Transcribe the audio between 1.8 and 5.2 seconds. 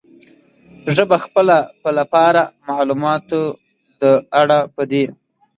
په لپاره، معلوماتو د اړه پدې